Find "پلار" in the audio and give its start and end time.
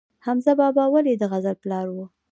1.63-1.87